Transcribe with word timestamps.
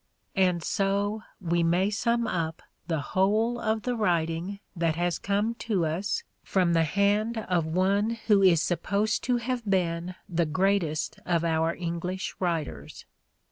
And 0.35 0.63
so 0.63 1.21
we 1.39 1.61
may 1.61 1.91
sum 1.91 2.25
up 2.25 2.63
the 2.87 3.01
whole 3.13 3.59
of 3.59 3.83
the 3.83 3.95
writing 3.95 4.59
that 4.75 4.95
has 4.95 5.19
come 5.19 5.53
to 5.69 5.85
us 5.85 6.23
from 6.41 6.73
the 6.73 6.85
hand 6.85 7.37
of 7.37 7.67
one 7.67 8.17
who 8.25 8.41
is 8.41 8.63
supposed 8.63 9.23
to 9.25 9.37
have 9.37 9.63
been 9.63 10.15
the 10.27 10.47
greatest 10.47 11.19
of 11.23 11.43
our 11.43 11.75
English 11.75 12.33
writers. 12.39 13.05